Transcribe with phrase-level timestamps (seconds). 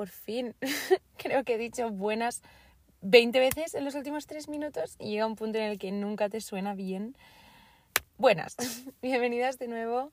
[0.00, 0.54] por fin.
[1.18, 2.40] Creo que he dicho buenas
[3.02, 6.30] 20 veces en los últimos 3 minutos y llega un punto en el que nunca
[6.30, 7.14] te suena bien.
[8.16, 8.56] Buenas,
[9.02, 10.10] bienvenidas de nuevo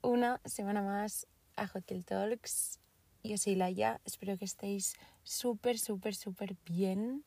[0.00, 2.80] una semana más a Hotel Talks.
[3.24, 7.22] Yo soy Laia, espero que estéis súper, súper, súper bien.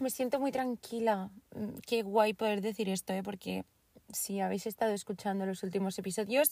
[0.00, 1.30] Me siento muy tranquila.
[1.54, 3.22] Mm, qué guay poder decir esto, ¿eh?
[3.22, 3.64] porque
[4.12, 6.48] si habéis estado escuchando los últimos episodios,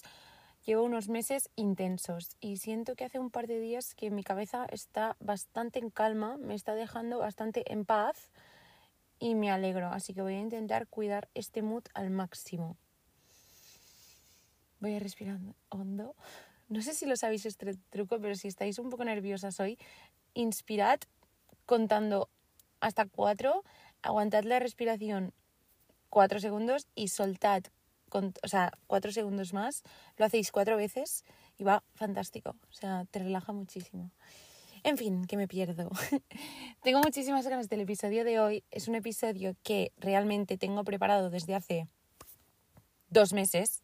[0.65, 4.66] llevo unos meses intensos y siento que hace un par de días que mi cabeza
[4.71, 8.30] está bastante en calma, me está dejando bastante en paz
[9.19, 12.77] y me alegro, así que voy a intentar cuidar este mood al máximo.
[14.80, 15.38] Voy a respirar
[15.69, 16.16] hondo.
[16.69, 19.79] No sé si lo sabéis este truco, pero si estáis un poco nerviosas hoy,
[20.35, 20.99] inspirad
[21.66, 22.29] contando
[22.80, 23.63] hasta cuatro,
[24.02, 25.33] aguantad la respiración
[26.13, 27.63] cuatro segundos y soltad,
[28.15, 29.82] o sea, cuatro segundos más,
[30.16, 31.24] lo hacéis cuatro veces
[31.59, 34.10] y va fantástico, o sea, te relaja muchísimo.
[34.85, 35.91] En fin, que me pierdo.
[36.82, 38.65] tengo muchísimas ganas del episodio de hoy.
[38.73, 41.87] Es un episodio que realmente tengo preparado desde hace
[43.09, 43.82] dos meses.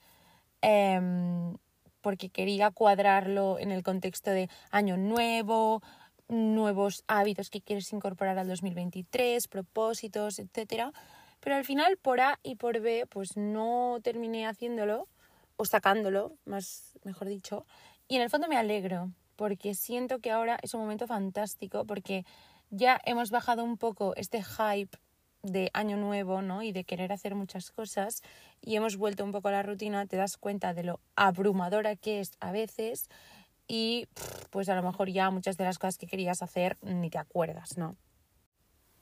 [0.60, 1.56] Em,
[2.00, 5.82] porque quería cuadrarlo en el contexto de año nuevo,
[6.28, 10.92] nuevos hábitos que quieres incorporar al 2023, propósitos, etcétera.
[11.40, 15.08] Pero al final, por A y por B, pues no terminé haciéndolo,
[15.56, 17.66] o sacándolo, más mejor dicho.
[18.06, 22.24] Y en el fondo me alegro, porque siento que ahora es un momento fantástico, porque
[22.70, 24.96] ya hemos bajado un poco este hype
[25.42, 26.62] de año nuevo, ¿no?
[26.62, 28.22] Y de querer hacer muchas cosas
[28.60, 32.20] y hemos vuelto un poco a la rutina, te das cuenta de lo abrumadora que
[32.20, 33.08] es a veces
[33.66, 34.06] y
[34.50, 37.76] pues a lo mejor ya muchas de las cosas que querías hacer ni te acuerdas,
[37.76, 37.96] ¿no?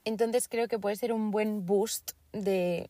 [0.07, 2.89] Entonces creo que puede ser un buen boost de,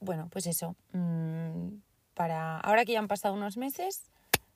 [0.00, 1.82] bueno, pues eso, mm,
[2.14, 4.10] para ahora que ya han pasado unos meses,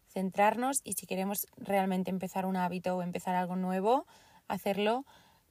[0.09, 4.07] centrarnos y si queremos realmente empezar un hábito o empezar algo nuevo,
[4.49, 5.05] hacerlo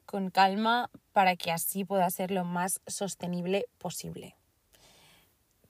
[0.07, 4.35] con calma para que así pueda ser lo más sostenible posible.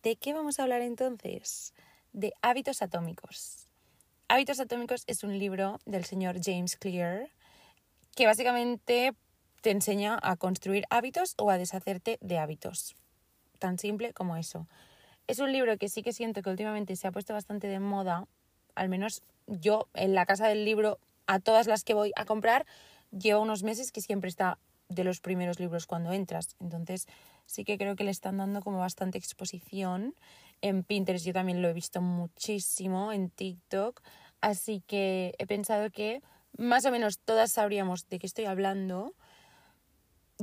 [0.03, 1.73] ¿De qué vamos a hablar entonces?
[2.13, 3.67] De hábitos atómicos.
[4.29, 7.27] Hábitos atómicos es un libro del señor James Clear
[8.15, 9.13] que básicamente
[9.61, 12.95] te enseña a construir hábitos o a deshacerte de hábitos.
[13.59, 14.67] Tan simple como eso.
[15.27, 18.27] Es un libro que sí que siento que últimamente se ha puesto bastante de moda,
[18.75, 22.65] al menos yo en la casa del libro, a todas las que voy a comprar,
[23.11, 24.57] llevo unos meses que siempre está
[24.89, 26.55] de los primeros libros cuando entras.
[26.59, 27.07] Entonces
[27.45, 30.15] sí que creo que le están dando como bastante exposición.
[30.61, 34.01] En Pinterest yo también lo he visto muchísimo, en TikTok.
[34.41, 36.21] Así que he pensado que
[36.57, 39.13] más o menos todas sabríamos de qué estoy hablando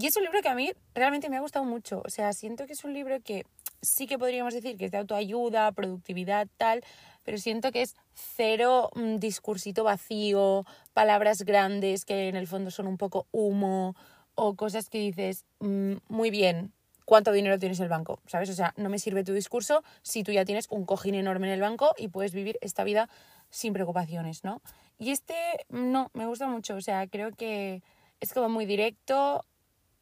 [0.00, 2.02] y es un libro que a mí realmente me ha gustado mucho.
[2.04, 3.44] O sea, siento que es un libro que
[3.82, 6.84] sí que podríamos decir que es de autoayuda, productividad, tal,
[7.24, 10.64] pero siento que es cero mm, discursito vacío,
[10.94, 13.96] palabras grandes que en el fondo son un poco humo
[14.34, 16.72] o cosas que dices, mm, muy bien,
[17.04, 18.20] ¿cuánto dinero tienes en el banco?
[18.26, 18.50] ¿Sabes?
[18.50, 21.54] O sea, no me sirve tu discurso si tú ya tienes un cojín enorme en
[21.54, 23.08] el banco y puedes vivir esta vida
[23.50, 24.62] sin preocupaciones, ¿no?
[24.98, 25.34] Y este
[25.70, 27.82] no, me gusta mucho, o sea, creo que
[28.20, 29.44] es como muy directo,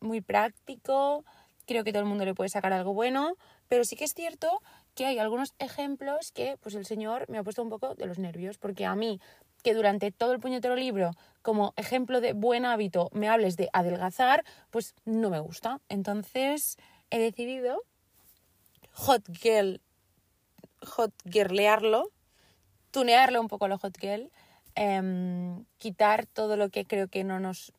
[0.01, 1.25] muy práctico,
[1.67, 3.35] creo que todo el mundo le puede sacar algo bueno,
[3.69, 4.63] pero sí que es cierto
[4.95, 8.19] que hay algunos ejemplos que pues el señor me ha puesto un poco de los
[8.19, 9.21] nervios, porque a mí
[9.63, 11.11] que durante todo el puñetero libro
[11.43, 15.81] como ejemplo de buen hábito me hables de adelgazar, pues no me gusta.
[15.89, 16.77] Entonces
[17.11, 17.83] he decidido
[18.93, 19.81] hot girl,
[20.83, 22.11] hot girlearlo,
[22.91, 24.31] tunearlo un poco a lo hot girl,
[24.77, 27.73] em, quitar todo lo que creo que no nos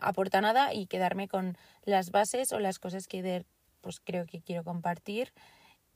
[0.00, 3.44] aporta nada y quedarme con las bases o las cosas que
[3.80, 5.32] pues creo que quiero compartir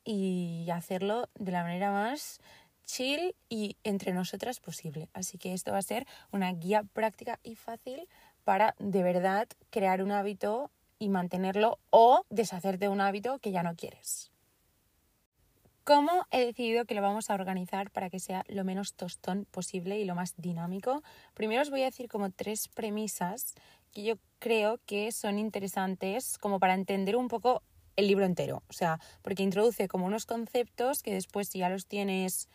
[0.05, 2.41] y hacerlo de la manera más
[2.85, 5.09] chill y entre nosotras posible.
[5.13, 8.09] Así que esto va a ser una guía práctica y fácil
[8.45, 13.63] para de verdad crear un hábito y mantenerlo o deshacerte de un hábito que ya
[13.63, 14.31] no quieres.
[15.85, 19.99] ¿Cómo he decidido que lo vamos a organizar para que sea lo menos tostón posible
[19.99, 21.03] y lo más dinámico?
[21.35, 23.55] Primero os voy a decir como tres premisas
[23.93, 27.63] que yo creo que son interesantes como para entender un poco
[27.97, 28.63] el libro entero.
[28.69, 32.49] O sea, porque introduce como unos conceptos que después si ya los tienes,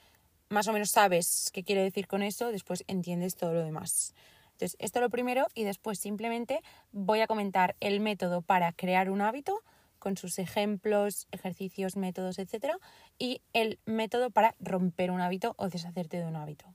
[0.49, 4.13] más o menos sabes qué quiere decir con eso, después entiendes todo lo demás.
[4.53, 6.61] Entonces, esto lo primero y después simplemente
[6.91, 9.61] voy a comentar el método para crear un hábito
[9.99, 12.75] con sus ejemplos, ejercicios, métodos, etc.
[13.19, 16.65] Y el método para romper un hábito o deshacerte de un hábito.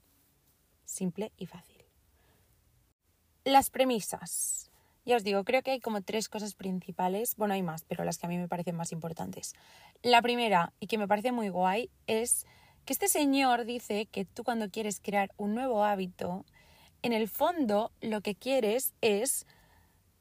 [0.85, 1.82] Simple y fácil.
[3.45, 4.71] Las premisas.
[5.03, 7.35] Ya os digo, creo que hay como tres cosas principales.
[7.35, 9.53] Bueno, hay más, pero las que a mí me parecen más importantes.
[10.01, 12.45] La primera, y que me parece muy guay, es
[12.85, 16.45] que este señor dice que tú cuando quieres crear un nuevo hábito,
[17.01, 19.45] en el fondo lo que quieres es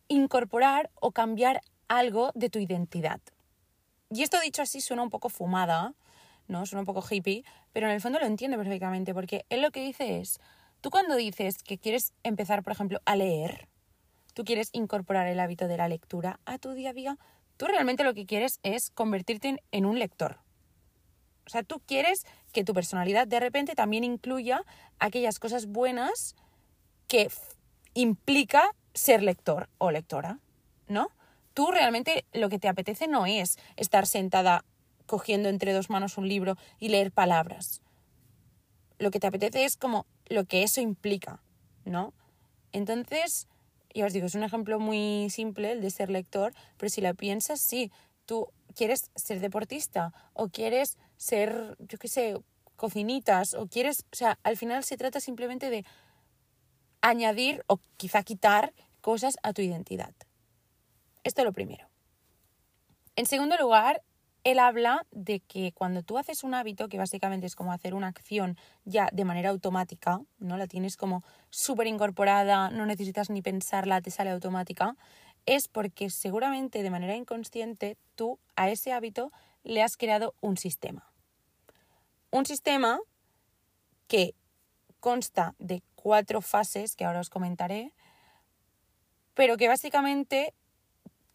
[0.09, 3.21] incorporar o cambiar algo de tu identidad.
[4.11, 5.95] Y esto dicho así suena un poco fumada,
[6.49, 6.67] ¿no?
[6.67, 9.85] Suena un poco hippie, pero en el fondo lo entiende perfectamente, porque él lo que
[9.85, 10.41] dice es,
[10.83, 13.69] tú cuando dices que quieres empezar, por ejemplo, a leer,
[14.35, 17.19] tú quieres incorporar el hábito de la lectura a tu día a día,
[17.57, 20.41] tú realmente lo que quieres es convertirte en, un lector.
[21.47, 24.65] O sea, tú quieres que tu personalidad de repente también incluya
[24.99, 26.35] aquellas cosas buenas
[27.07, 27.31] que
[27.95, 30.41] implica ser lector o lectora,
[30.89, 31.09] ¿no?
[31.55, 34.65] Tú realmente lo que te apetece no es estar sentada
[35.07, 37.83] cogiendo entre dos manos un libro y leer palabras.
[38.99, 41.43] Lo que te apetece es como lo que eso implica,
[41.85, 42.13] ¿no?
[42.73, 43.49] Entonces,
[43.95, 47.15] ya os digo, es un ejemplo muy simple el de ser lector, pero si la
[47.15, 47.93] piensas, sí,
[48.27, 52.37] tú quieres ser deportista o quieres ser, yo qué sé,
[52.77, 55.85] cocinitas o quieres, o sea, al final se trata simplemente de
[57.01, 60.15] añadir o quizá quitar cosas a tu identidad.
[61.25, 61.89] Esto es lo primero.
[63.15, 64.03] En segundo lugar,
[64.45, 68.09] él habla de que cuando tú haces un hábito, que básicamente es como hacer una
[68.09, 70.57] acción ya de manera automática, ¿no?
[70.57, 74.97] La tienes como súper incorporada, no necesitas ni pensarla, te sale automática,
[75.47, 81.13] es porque seguramente de manera inconsciente tú a ese hábito le has creado un sistema.
[82.31, 82.99] Un sistema
[84.09, 84.35] que
[84.99, 87.93] consta de cuatro fases, que ahora os comentaré,
[89.35, 90.53] pero que básicamente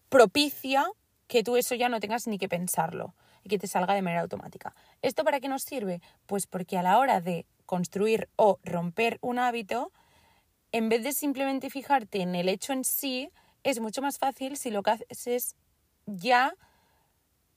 [0.09, 0.87] propicia
[1.27, 3.13] que tú eso ya no tengas ni que pensarlo
[3.43, 4.75] y que te salga de manera automática.
[5.01, 6.01] ¿Esto para qué nos sirve?
[6.25, 9.91] Pues porque a la hora de construir o romper un hábito,
[10.71, 13.29] en vez de simplemente fijarte en el hecho en sí,
[13.63, 15.55] es mucho más fácil si lo que haces es
[16.05, 16.53] ya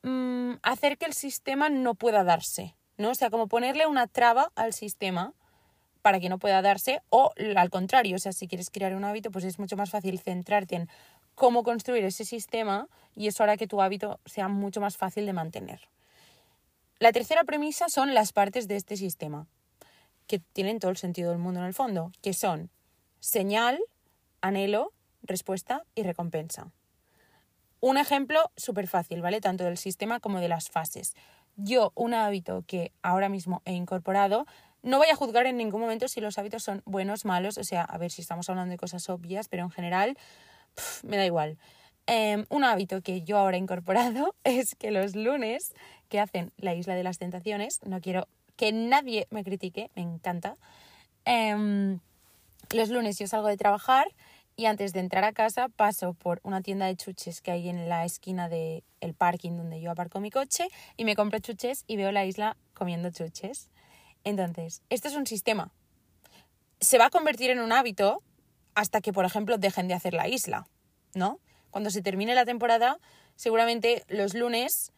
[0.03, 3.11] mm, hacer que el sistema no pueda darse, ¿no?
[3.11, 5.35] O sea, como ponerle una traba al sistema
[6.03, 9.31] para que no pueda darse o al contrario, o sea, si quieres crear un hábito,
[9.31, 10.89] pues es mucho más fácil centrarte en
[11.35, 15.33] cómo construir ese sistema y eso hará que tu hábito sea mucho más fácil de
[15.33, 15.89] mantener.
[16.99, 19.47] La tercera premisa son las partes de este sistema,
[20.27, 22.71] que tienen todo el sentido del mundo en el fondo, que son
[23.21, 23.81] señal,
[24.41, 24.93] anhelo,
[25.23, 26.71] respuesta y recompensa.
[27.81, 29.41] Un ejemplo súper fácil, ¿vale?
[29.41, 31.15] Tanto del sistema como de las fases.
[31.57, 34.47] Yo, un hábito que ahora mismo he incorporado,
[34.83, 37.83] no voy a juzgar en ningún momento si los hábitos son buenos, malos, o sea,
[37.83, 40.17] a ver si estamos hablando de cosas obvias, pero en general
[41.03, 41.59] me da igual.
[42.07, 45.75] Em, un hábito que yo ahora he incorporado es que los lunes
[46.09, 50.57] que hacen la Isla de las Tentaciones, no quiero que nadie me critique, me encanta.
[51.25, 52.01] Em,
[52.71, 54.09] los lunes yo salgo de trabajar
[54.57, 57.89] y antes de entrar a casa paso por una tienda de chuches que hay en
[57.89, 61.97] la esquina del el parking donde yo aparco mi coche y me compro chuches y
[61.97, 63.71] veo la isla comiendo chuches.
[64.25, 65.71] Entonces, esto es un sistema.
[66.81, 68.23] Se va a convertir en un hábito
[68.81, 70.67] hasta que, por ejemplo, dejen de hacer la isla,
[71.13, 71.39] ¿no?
[71.71, 72.99] Cuando se termine la temporada,
[73.37, 74.93] seguramente los lunes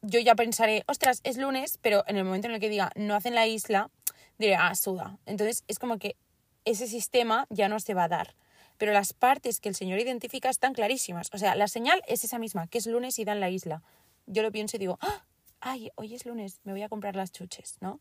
[0.00, 3.14] yo ya pensaré, ostras, es lunes, pero en el momento en el que diga no
[3.14, 3.90] hacen la isla,
[4.38, 5.18] diré, ah, suda.
[5.26, 6.16] Entonces es como que
[6.64, 8.36] ese sistema ya no se va a dar.
[8.78, 11.28] Pero las partes que el Señor identifica están clarísimas.
[11.34, 13.82] O sea, la señal es esa misma, que es lunes y dan la isla.
[14.26, 15.26] Yo lo pienso y digo, ¡Ah!
[15.60, 18.00] ay, hoy es lunes, me voy a comprar las chuches, ¿no?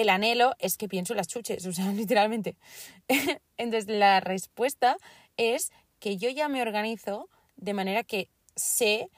[0.00, 2.56] El anhelo es que pienso en las chuches, o sea, literalmente.
[3.56, 4.96] Entonces, la respuesta
[5.36, 9.10] es que yo ya me organizo de manera que sé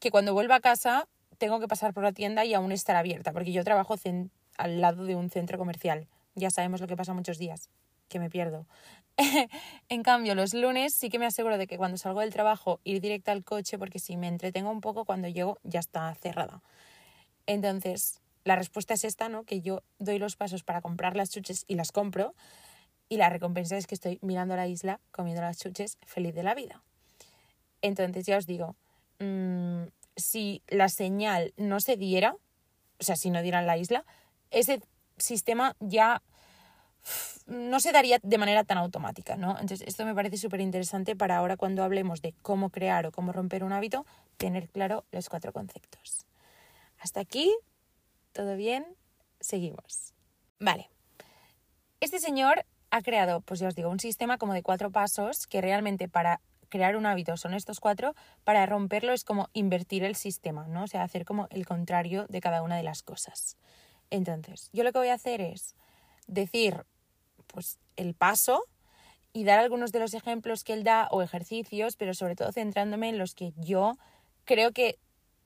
[0.00, 3.32] que cuando vuelva a casa tengo que pasar por la tienda y aún estar abierta,
[3.32, 3.96] porque yo trabajo
[4.56, 6.06] al lado de un centro comercial.
[6.34, 7.70] Ya sabemos lo que pasa muchos días,
[8.08, 8.66] que me pierdo.
[9.88, 13.00] en cambio, los lunes sí que me aseguro de que cuando salgo del trabajo ir
[13.00, 16.62] directa al coche, porque si me entretengo un poco, cuando llego ya está cerrada.
[17.46, 19.44] Entonces, la respuesta es esta, ¿no?
[19.44, 22.34] Que yo doy los pasos para comprar las chuches y las compro.
[23.08, 26.54] Y la recompensa es que estoy mirando la isla, comiendo las chuches, feliz de la
[26.54, 26.82] vida.
[27.82, 28.76] Entonces, ya os digo,
[29.18, 29.84] mm,
[30.16, 32.36] si la señal no se diera,
[32.98, 34.04] o sea, si no dieran la isla,
[34.50, 34.80] ese
[35.18, 36.22] sistema ya
[37.46, 39.50] no se daría de manera tan automática, ¿no?
[39.52, 43.32] Entonces, esto me parece súper interesante para ahora cuando hablemos de cómo crear o cómo
[43.32, 44.06] romper un hábito,
[44.38, 46.26] tener claro los cuatro conceptos.
[46.98, 47.54] Hasta aquí
[48.34, 48.84] ¿Todo bien?
[49.38, 50.12] Seguimos.
[50.58, 50.90] Vale.
[52.00, 55.60] Este señor ha creado, pues ya os digo, un sistema como de cuatro pasos que
[55.60, 60.66] realmente para crear un hábito son estos cuatro, para romperlo es como invertir el sistema,
[60.66, 60.82] ¿no?
[60.82, 63.56] O sea, hacer como el contrario de cada una de las cosas.
[64.10, 65.76] Entonces, yo lo que voy a hacer es
[66.26, 66.84] decir,
[67.46, 68.64] pues, el paso
[69.32, 73.10] y dar algunos de los ejemplos que él da o ejercicios, pero sobre todo centrándome
[73.10, 73.96] en los que yo
[74.44, 74.98] creo que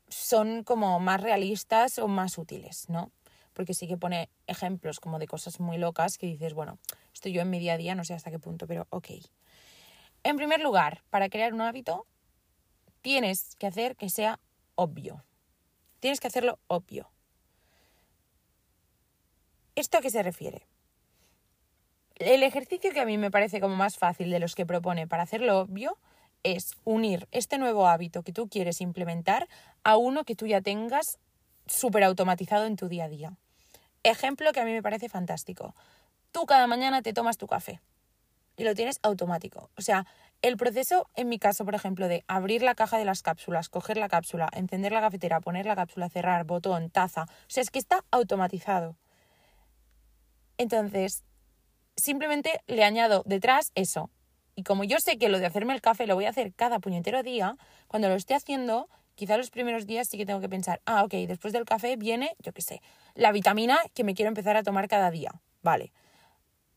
[0.08, 3.10] son como más realistas o más útiles, ¿no?
[3.52, 6.78] Porque sí que pone ejemplos como de cosas muy locas que dices, bueno,
[7.12, 9.08] Esto yo en mi día a día no sé hasta qué punto, pero ok.
[10.22, 12.06] En primer lugar, para crear un hábito,
[13.00, 14.38] tienes que hacer que sea
[14.74, 15.24] obvio.
[16.00, 17.10] Tienes que hacerlo obvio.
[19.74, 20.66] ¿Esto a qué se refiere?
[22.16, 25.22] El ejercicio que a mí me parece como más fácil de los que propone para
[25.22, 25.98] hacerlo obvio
[26.42, 29.48] es unir este nuevo hábito que tú quieres implementar
[29.84, 31.18] a uno que tú ya tengas
[31.66, 33.32] súper automatizado en tu día a día.
[34.02, 35.74] Ejemplo que a mí me parece fantástico.
[36.32, 37.80] Tú cada mañana te tomas tu café
[38.56, 39.70] y lo tienes automático.
[39.76, 40.06] O sea,
[40.42, 43.96] el proceso, en mi caso, por ejemplo, de abrir la caja de las cápsulas, coger
[43.96, 47.78] la cápsula, encender la cafetera, poner la cápsula, cerrar, botón, taza, o sea, es que
[47.78, 48.96] está automatizado.
[50.58, 51.24] Entonces,
[51.96, 54.10] simplemente le añado detrás eso.
[54.58, 56.80] Y como yo sé que lo de hacerme el café lo voy a hacer cada
[56.80, 60.80] puñetero día, cuando lo esté haciendo, quizá los primeros días sí que tengo que pensar,
[60.84, 62.82] ah, ok, después del café viene, yo qué sé,
[63.14, 65.30] la vitamina que me quiero empezar a tomar cada día.
[65.62, 65.92] Vale.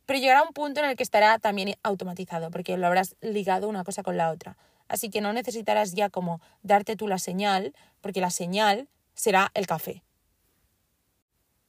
[0.05, 3.83] Pero llegará un punto en el que estará también automatizado, porque lo habrás ligado una
[3.83, 4.57] cosa con la otra.
[4.87, 9.65] Así que no necesitarás ya como darte tú la señal, porque la señal será el
[9.65, 10.03] café.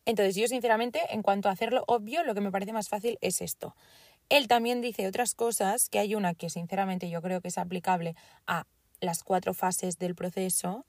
[0.05, 3.41] Entonces yo sinceramente, en cuanto a hacerlo obvio, lo que me parece más fácil es
[3.41, 3.75] esto.
[4.33, 8.17] Él también dice otras cosas, que hay una que sinceramente yo creo que es aplicable
[8.47, 8.65] a
[8.99, 10.87] las cuatro fases del proceso.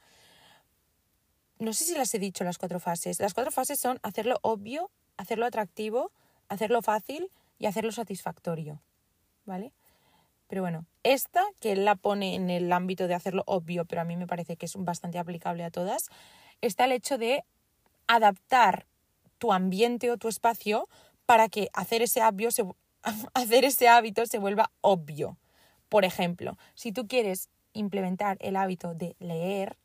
[1.59, 3.19] No sé si las he dicho las cuatro fases.
[3.19, 6.13] Las cuatro fases son hacerlo obvio, hacerlo atractivo,
[6.47, 8.81] hacerlo fácil y hacerlo satisfactorio.
[9.43, 9.73] ¿Vale?
[10.47, 14.05] Pero bueno, esta que él la pone en el ámbito de hacerlo obvio, pero a
[14.05, 16.07] mí me parece que es bastante aplicable a todas,
[16.61, 17.43] está el hecho de
[18.07, 18.85] adaptar
[19.37, 20.87] tu ambiente o tu espacio
[21.25, 22.21] para que hacer ese,
[22.51, 22.63] se,
[23.33, 25.37] hacer ese hábito se vuelva obvio.
[25.89, 29.77] Por ejemplo, si tú quieres implementar el hábito de leer,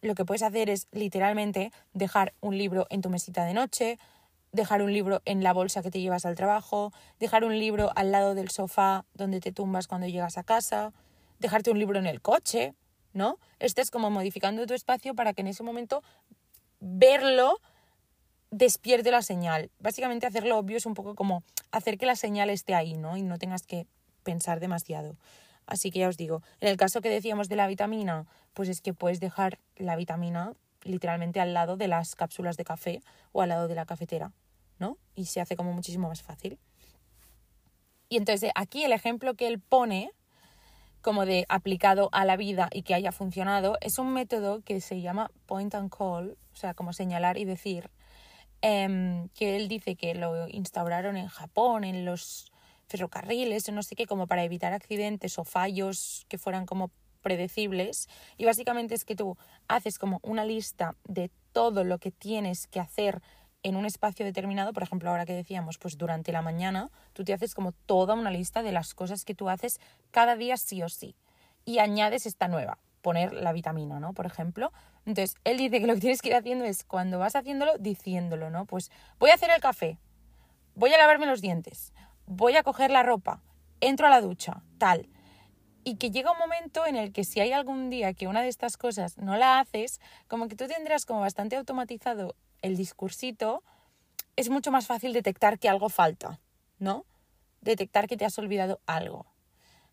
[0.00, 3.98] lo que puedes hacer es literalmente dejar un libro en tu mesita de noche,
[4.50, 8.12] dejar un libro en la bolsa que te llevas al trabajo, dejar un libro al
[8.12, 10.92] lado del sofá donde te tumbas cuando llegas a casa,
[11.38, 12.74] dejarte un libro en el coche,
[13.12, 13.38] ¿no?
[13.58, 16.02] Estés como modificando tu espacio para que en ese momento
[16.80, 17.60] verlo
[18.52, 19.70] despierte la señal.
[19.80, 21.42] Básicamente hacerlo obvio es un poco como
[21.72, 23.16] hacer que la señal esté ahí, ¿no?
[23.16, 23.86] Y no tengas que
[24.22, 25.16] pensar demasiado.
[25.66, 28.80] Así que ya os digo, en el caso que decíamos de la vitamina, pues es
[28.80, 33.48] que puedes dejar la vitamina literalmente al lado de las cápsulas de café o al
[33.48, 34.32] lado de la cafetera,
[34.78, 34.98] ¿no?
[35.14, 36.58] Y se hace como muchísimo más fácil.
[38.10, 40.10] Y entonces aquí el ejemplo que él pone
[41.00, 45.00] como de aplicado a la vida y que haya funcionado es un método que se
[45.00, 47.90] llama point and call, o sea, como señalar y decir,
[48.64, 52.52] Em, que él dice que lo instauraron en Japón, en los
[52.86, 56.92] ferrocarriles, no sé qué, como para evitar accidentes o fallos que fueran como
[57.22, 58.08] predecibles.
[58.36, 62.78] Y básicamente es que tú haces como una lista de todo lo que tienes que
[62.78, 63.20] hacer
[63.64, 67.32] en un espacio determinado, por ejemplo, ahora que decíamos, pues durante la mañana, tú te
[67.32, 70.88] haces como toda una lista de las cosas que tú haces cada día sí o
[70.88, 71.16] sí.
[71.64, 74.14] Y añades esta nueva, poner la vitamina, ¿no?
[74.14, 74.72] Por ejemplo.
[75.04, 78.50] Entonces, él dice que lo que tienes que ir haciendo es, cuando vas haciéndolo, diciéndolo,
[78.50, 78.66] ¿no?
[78.66, 79.98] Pues voy a hacer el café,
[80.74, 81.92] voy a lavarme los dientes,
[82.26, 83.42] voy a coger la ropa,
[83.80, 85.08] entro a la ducha, tal.
[85.84, 88.48] Y que llega un momento en el que si hay algún día que una de
[88.48, 93.64] estas cosas no la haces, como que tú tendrás como bastante automatizado el discursito,
[94.36, 96.40] es mucho más fácil detectar que algo falta,
[96.78, 97.04] ¿no?
[97.60, 99.26] Detectar que te has olvidado algo.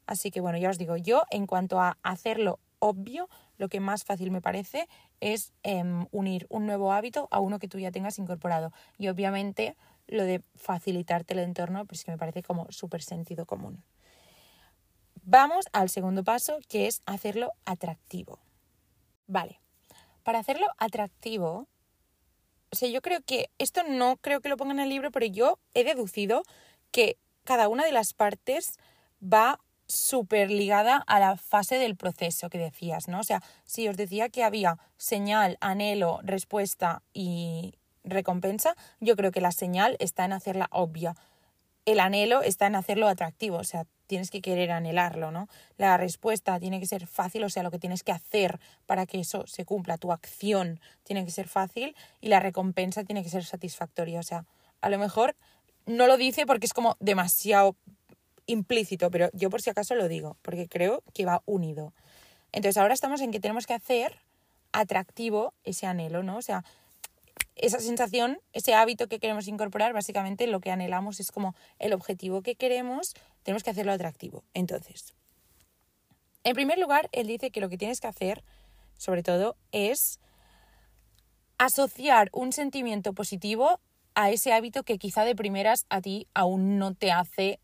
[0.06, 3.28] Así que bueno, ya os digo, yo en cuanto a hacerlo obvio,
[3.60, 4.88] lo que más fácil me parece
[5.20, 8.72] es em, unir un nuevo hábito a uno que tú ya tengas incorporado.
[8.98, 9.75] Y obviamente
[10.08, 13.84] lo de facilitarte el entorno, pues que me parece como súper sentido común.
[15.22, 18.39] Vamos al segundo paso, que es hacerlo atractivo.
[19.28, 19.60] Vale,
[20.24, 21.68] para hacerlo atractivo,
[22.72, 25.25] o sea, yo creo que esto no creo que lo ponga en el libro, pero
[25.25, 26.44] yo he deducido
[26.92, 28.78] que cada una de las partes
[29.22, 33.19] va súper ligada a la fase del proceso que decías, ¿no?
[33.19, 39.41] O sea, si os decía que había señal, anhelo, respuesta y recompensa, yo creo que
[39.41, 41.15] la señal está en hacerla obvia.
[41.86, 45.48] El anhelo está en hacerlo atractivo, o sea, tienes que querer anhelarlo, ¿no?
[45.77, 49.19] La respuesta tiene que ser fácil, o sea, lo que tienes que hacer para que
[49.19, 53.43] eso se cumpla, tu acción tiene que ser fácil y la recompensa tiene que ser
[53.43, 54.46] satisfactoria, o sea,
[54.81, 55.36] a lo mejor
[55.86, 57.75] no lo dice porque es como demasiado
[58.50, 61.94] implícito, pero yo por si acaso lo digo, porque creo que va unido.
[62.51, 64.18] Entonces ahora estamos en que tenemos que hacer
[64.72, 66.38] atractivo ese anhelo, ¿no?
[66.38, 66.63] O sea,
[67.56, 72.41] esa sensación, ese hábito que queremos incorporar, básicamente lo que anhelamos es como el objetivo
[72.41, 73.13] que queremos,
[73.44, 74.44] tenemos que hacerlo atractivo.
[74.53, 75.13] Entonces,
[76.44, 78.44] en primer lugar, él dice que lo que tienes que hacer,
[78.98, 80.20] sobre todo, es
[81.58, 83.79] asociar un sentimiento positivo
[84.15, 87.60] a ese hábito que quizá de primeras a ti aún no te hace,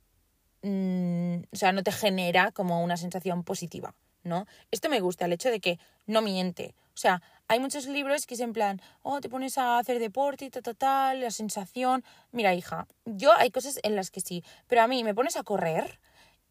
[0.65, 3.93] mm, o sea, no te genera como una sensación positiva,
[4.23, 4.47] ¿no?
[4.71, 6.75] Esto me gusta, el hecho de que no miente.
[6.93, 10.45] O sea, hay muchos libros que es en plan, oh, te pones a hacer deporte
[10.45, 12.03] y tal, tal, tal, la sensación.
[12.31, 15.43] Mira, hija, yo hay cosas en las que sí, pero a mí me pones a
[15.43, 15.99] correr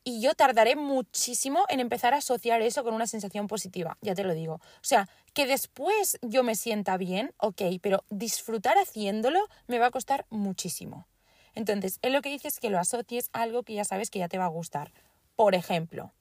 [0.04, 4.22] y yo tardaré muchísimo en empezar a asociar eso con una sensación positiva, ya te
[4.22, 4.54] lo digo.
[4.54, 9.90] O sea, que después yo me sienta bien, ok, pero disfrutar haciéndolo me va a
[9.90, 11.06] costar muchísimo.
[11.54, 14.18] Entonces, él lo que dice es que lo asocies a algo que ya sabes que
[14.18, 14.92] ya te va a gustar.
[15.36, 16.12] Por ejemplo,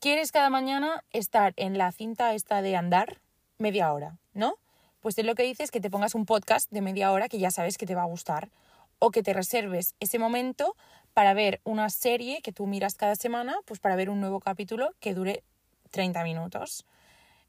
[0.00, 3.20] ¿quieres cada mañana estar en la cinta esta de andar
[3.58, 4.56] media hora, no?
[5.00, 7.38] Pues él lo que dice es que te pongas un podcast de media hora que
[7.38, 8.50] ya sabes que te va a gustar
[8.98, 10.76] o que te reserves ese momento
[11.12, 14.94] para ver una serie que tú miras cada semana, pues para ver un nuevo capítulo
[15.00, 15.44] que dure
[15.90, 16.86] 30 minutos.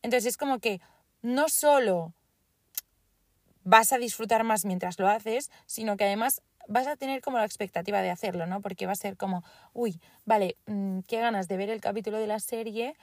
[0.01, 0.81] Entonces es como que
[1.21, 2.13] no solo
[3.63, 7.45] vas a disfrutar más mientras lo haces, sino que además vas a tener como la
[7.45, 8.61] expectativa de hacerlo, ¿no?
[8.61, 9.43] Porque va a ser como,
[9.73, 12.95] uy, vale, mm, qué ganas de ver el capítulo de la serie,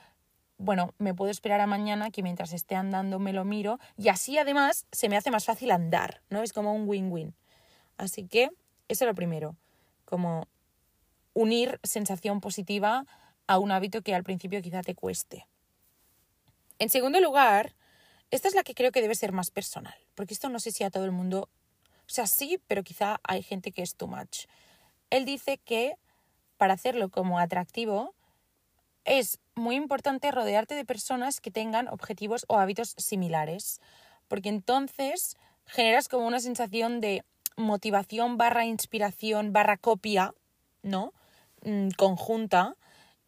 [0.58, 4.38] bueno, me puedo esperar a mañana que mientras esté andando me lo miro y así
[4.38, 6.42] además se me hace más fácil andar, ¿no?
[6.42, 7.34] Es como un win-win.
[7.96, 8.50] Así que
[8.88, 9.56] eso es lo primero,
[10.04, 10.46] como
[11.34, 13.06] unir sensación positiva
[13.46, 15.48] a un hábito que al principio quizá te cueste.
[16.78, 17.74] En segundo lugar,
[18.30, 20.84] esta es la que creo que debe ser más personal, porque esto no sé si
[20.84, 21.48] a todo el mundo,
[22.12, 24.46] sea, sí, pero quizá hay gente que es too much.
[25.10, 25.96] Él dice que
[26.56, 28.14] para hacerlo como atractivo
[29.04, 33.80] es muy importante rodearte de personas que tengan objetivos o hábitos similares,
[34.28, 37.24] porque entonces generas como una sensación de
[37.56, 40.34] motivación barra inspiración barra copia,
[40.82, 41.12] ¿no?
[41.64, 42.76] Mm, conjunta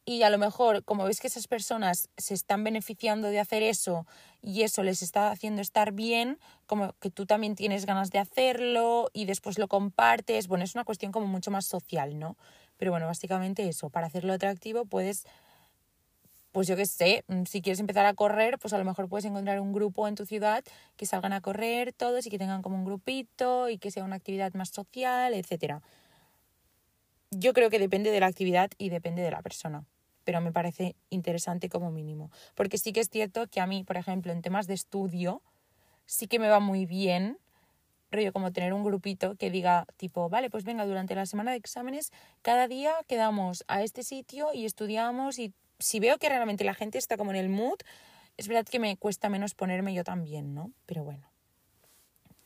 [0.04, 4.06] y a lo mejor como ves que esas personas se están beneficiando de hacer eso
[4.42, 9.08] y eso les está haciendo estar bien, como que tú también tienes ganas de hacerlo
[9.12, 12.36] y después lo compartes, bueno, es una cuestión como mucho más social, ¿no?
[12.76, 15.24] Pero bueno, básicamente eso, para hacerlo atractivo puedes,
[16.52, 19.24] pues yo qué sé, mm, si quieres empezar a correr, pues a lo mejor puedes
[19.24, 20.64] encontrar un grupo en tu ciudad
[20.96, 24.16] que salgan a correr todos y que tengan como un grupito y que sea una
[24.16, 25.82] actividad más social, etcétera
[27.38, 29.84] yo creo que depende de la actividad y depende de la persona,
[30.24, 32.30] pero me parece interesante como mínimo.
[32.54, 35.42] Porque sí que es cierto que a mí, por ejemplo, en temas de estudio,
[36.06, 37.38] sí que me va muy bien,
[38.10, 41.58] rollo como tener un grupito que diga tipo, vale, pues venga, durante la semana de
[41.58, 46.74] exámenes, cada día quedamos a este sitio y estudiamos y si veo que realmente la
[46.74, 47.78] gente está como en el mood,
[48.36, 50.72] es verdad que me cuesta menos ponerme yo también, ¿no?
[50.86, 51.28] Pero bueno.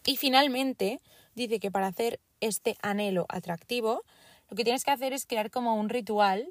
[0.04, 1.00] Y finalmente,
[1.34, 4.02] dice que para hacer este anhelo atractivo,
[4.48, 6.48] lo que tienes que hacer es crear como un ritual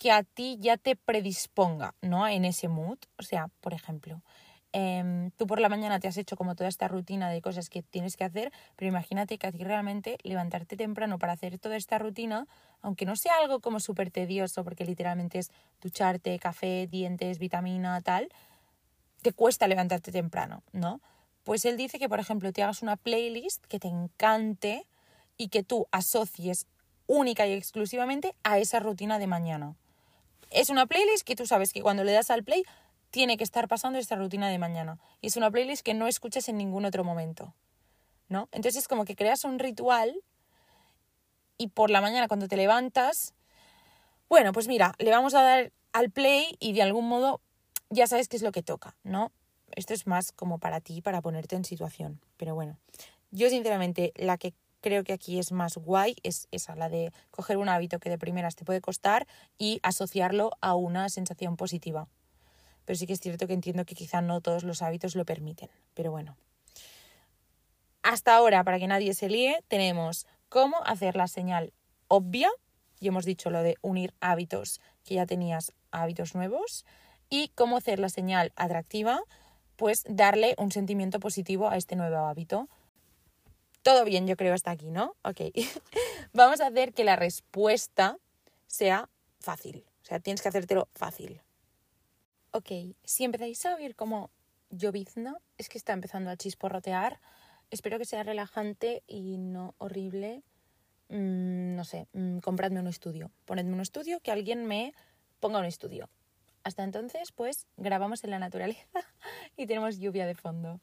[0.00, 2.26] que a ti ya te predisponga, ¿no?
[2.26, 2.96] En ese mood.
[3.18, 4.22] O sea, por ejemplo,
[4.72, 7.82] em, tú por la mañana te has hecho como toda esta rutina de cosas que
[7.82, 11.98] tienes que hacer, pero imagínate que a ti realmente levantarte temprano para hacer toda esta
[11.98, 12.46] rutina,
[12.80, 15.50] aunque no sea algo como súper tedioso, porque literalmente es
[15.82, 18.30] ducharte, café, dientes, vitamina, tal,
[19.20, 21.02] te cuesta levantarte temprano, ¿no?
[21.44, 24.86] Pues él dice que, por ejemplo, te hagas una playlist que te encante
[25.36, 26.66] y que tú asocies
[27.06, 29.74] única y exclusivamente a esa rutina de mañana.
[30.50, 32.64] Es una playlist que tú sabes que cuando le das al play
[33.10, 34.98] tiene que estar pasando esta rutina de mañana.
[35.20, 37.54] Y es una playlist que no escuchas en ningún otro momento.
[38.28, 38.48] ¿No?
[38.52, 40.22] Entonces es como que creas un ritual
[41.58, 43.34] y por la mañana cuando te levantas,
[44.28, 47.40] bueno, pues mira, le vamos a dar al play y de algún modo
[47.90, 49.32] ya sabes qué es lo que toca, ¿no?
[49.74, 52.20] Esto es más como para ti, para ponerte en situación.
[52.36, 52.78] Pero bueno,
[53.30, 57.56] yo sinceramente la que creo que aquí es más guay, es esa, la de coger
[57.56, 59.26] un hábito que de primeras te puede costar
[59.58, 62.08] y asociarlo a una sensación positiva.
[62.84, 65.70] Pero sí que es cierto que entiendo que quizá no todos los hábitos lo permiten.
[65.94, 66.36] Pero bueno.
[68.02, 71.72] Hasta ahora, para que nadie se líe, tenemos cómo hacer la señal
[72.08, 72.50] obvia,
[72.98, 76.84] y hemos dicho lo de unir hábitos que ya tenías a hábitos nuevos,
[77.28, 79.20] y cómo hacer la señal atractiva,
[79.76, 82.68] pues darle un sentimiento positivo a este nuevo hábito
[83.82, 85.16] todo bien, yo creo, hasta aquí, ¿no?
[85.22, 85.40] Ok.
[86.32, 88.18] Vamos a hacer que la respuesta
[88.66, 89.08] sea
[89.40, 89.84] fácil.
[90.02, 91.40] O sea, tienes que hacértelo fácil.
[92.52, 92.70] Ok,
[93.04, 94.30] si empezáis a oír como
[94.70, 97.20] llovizna, es que está empezando a chisporrotear.
[97.70, 100.42] Espero que sea relajante y no horrible.
[101.08, 103.30] Mm, no sé, mm, compradme un estudio.
[103.44, 104.92] Ponedme un estudio, que alguien me
[105.38, 106.08] ponga un estudio.
[106.64, 108.84] Hasta entonces, pues grabamos en la naturaleza
[109.56, 110.80] y tenemos lluvia de fondo.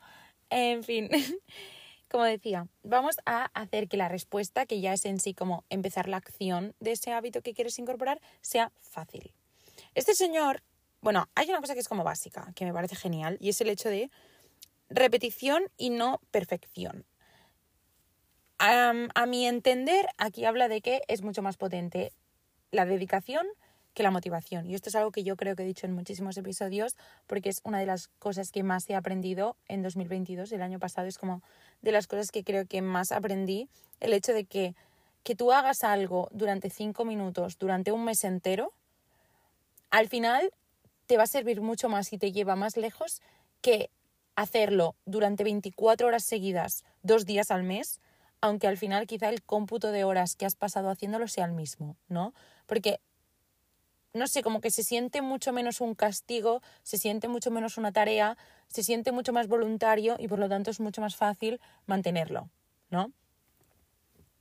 [0.49, 1.09] En fin.
[2.09, 6.07] Como decía, vamos a hacer que la respuesta, que ya es en sí como empezar
[6.07, 9.33] la acción de ese hábito que quieres incorporar, sea fácil.
[9.93, 10.63] Este señor,
[11.01, 13.69] bueno, hay una cosa que es como básica, que me parece genial, y es el
[13.69, 14.09] hecho de
[14.89, 17.05] repetición y no perfección.
[18.59, 22.11] a mi entender, aquí habla de que es mucho más potente
[22.71, 23.45] la dedicación
[23.97, 24.69] que la motivación.
[24.69, 27.61] Y esto es algo que yo creo que he dicho en muchísimos episodios porque es
[27.63, 30.51] una de las cosas que más he aprendido en 2022.
[30.51, 31.41] El año pasado es como
[31.81, 33.69] de las cosas que creo que más aprendí.
[33.99, 34.75] El hecho de que,
[35.23, 38.71] que tú hagas algo durante cinco minutos, durante un mes entero,
[39.89, 40.51] al final
[41.07, 43.23] te va a servir mucho más y te lleva más lejos
[43.61, 43.89] que
[44.35, 47.99] hacerlo durante 24 horas seguidas, dos días al mes,
[48.41, 51.97] aunque al final quizá el cómputo de horas que has pasado haciéndolo sea el mismo,
[52.09, 52.35] ¿no?
[52.67, 52.99] Porque,
[54.17, 57.91] no sé, como que se siente mucho menos un castigo, se siente mucho menos una
[57.91, 62.49] tarea, se siente mucho más voluntario y por lo tanto es mucho más fácil mantenerlo,
[62.89, 63.11] ¿no?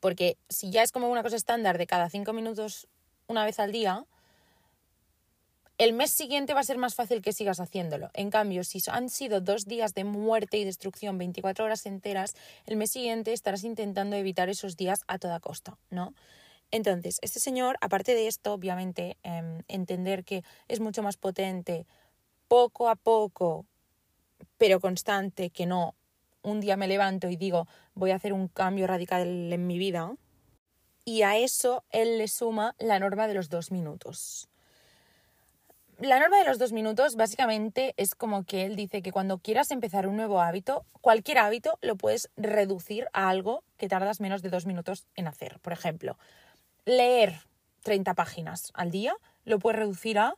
[0.00, 2.88] Porque si ya es como una cosa estándar de cada cinco minutos
[3.28, 4.04] una vez al día,
[5.78, 8.10] el mes siguiente va a ser más fácil que sigas haciéndolo.
[8.14, 12.34] En cambio, si han sido dos días de muerte y destrucción, 24 horas enteras,
[12.64, 16.14] el mes siguiente estarás intentando evitar esos días a toda costa, ¿no?
[16.70, 21.86] Entonces, este señor, aparte de esto, obviamente, em, entender que es mucho más potente
[22.48, 23.66] poco a poco,
[24.58, 25.94] pero constante, que no
[26.42, 30.14] un día me levanto y digo voy a hacer un cambio radical en mi vida.
[31.04, 34.48] Y a eso él le suma la norma de los dos minutos
[35.98, 39.70] la norma de los dos minutos básicamente es como que él dice que cuando quieras
[39.70, 44.50] empezar un nuevo hábito, cualquier hábito lo puedes reducir a algo que tardas menos de
[44.50, 45.58] dos minutos en hacer.
[45.60, 46.18] Por ejemplo,
[46.86, 47.40] leer
[47.82, 50.34] 30 páginas al día lo puedes reducir a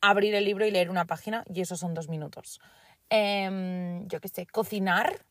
[0.00, 2.60] abrir el libro y leer una página y esos son dos minutos.
[3.10, 5.24] Em, yo qué sé, cocinar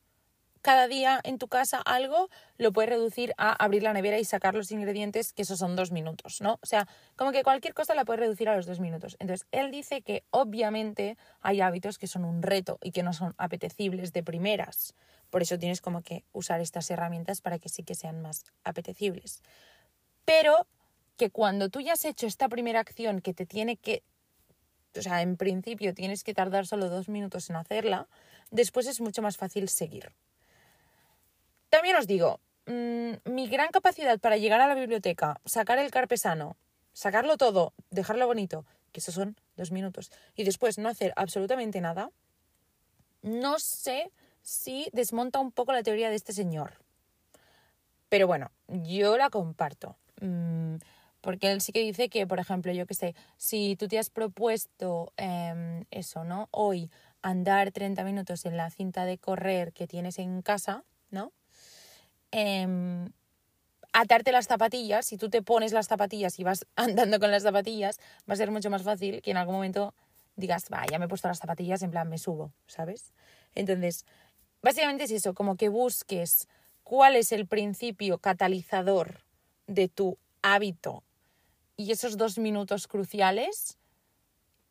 [0.62, 4.54] cada día en tu casa algo, lo puedes reducir a abrir la nevera y sacar
[4.54, 6.60] los ingredientes, que esos son dos minutos, ¿no?
[6.62, 9.16] O sea, como que cualquier cosa la puedes reducir a los dos minutos.
[9.20, 13.34] Entonces, él dice que obviamente hay hábitos que son un reto y que no son
[13.38, 14.94] apetecibles de primeras.
[15.30, 19.44] Por eso tienes como que usar estas herramientas para que sí que sean más apetecibles.
[20.28, 20.68] Pero
[21.16, 24.04] que cuando tú ya has hecho esta primera acción que te tiene que
[24.98, 28.08] o sea, en principio tienes que tardar solo dos minutos en hacerla,
[28.52, 30.12] después es mucho más fácil seguir.
[31.70, 36.58] También os digo, mm, mi gran capacidad para llegar a la biblioteca, sacar el carpesano,
[36.94, 42.10] sacarlo todo, dejarlo bonito, que esos son dos minutos, y después no hacer absolutamente nada,
[43.22, 44.12] no sé
[44.42, 46.74] si desmonta un poco la teoría de este señor.
[48.10, 49.98] Pero bueno, yo la comparto.
[50.22, 50.76] Mm,
[51.22, 54.10] porque él sí que dice que, por ejemplo, yo que sé, si tú te has
[54.10, 56.48] propuesto em, eso, ¿no?
[56.52, 56.90] Hoy
[57.22, 61.34] andar 30 minutos en la cinta de correr que tienes en casa, ¿no?
[62.32, 63.10] Em,
[63.94, 68.00] atarte las zapatillas, si tú te pones las zapatillas y vas andando con las zapatillas,
[68.30, 69.94] va a ser mucho más fácil que en algún momento
[70.36, 73.12] digas, va, ya me he puesto las zapatillas, en plan me subo, ¿sabes?
[73.56, 74.06] Entonces,
[74.62, 76.48] básicamente es eso, como que busques
[76.84, 79.27] cuál es el principio catalizador
[79.68, 81.04] de tu hábito
[81.76, 83.78] y esos dos minutos cruciales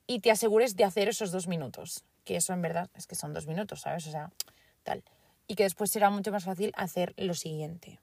[0.06, 3.32] y te asegures de hacer esos dos minutos, que eso en verdad es que son
[3.32, 4.06] dos minutos, ¿sabes?
[4.06, 4.32] O sea,
[4.82, 5.04] tal
[5.46, 8.00] y que después será mucho más fácil hacer lo siguiente.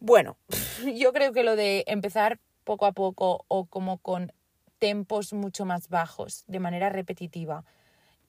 [0.00, 0.36] Bueno,
[0.96, 4.32] yo creo que lo de empezar poco a poco o como con
[4.78, 7.64] tempos mucho más bajos, de manera repetitiva,